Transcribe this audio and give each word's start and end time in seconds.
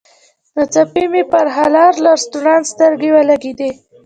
ناڅاپي 0.55 1.03
مې 1.11 1.21
پر 1.31 1.45
حلال 1.55 1.95
رسټورانټ 2.07 2.63
سترګې 2.73 3.09
ولګېدې. 3.13 3.69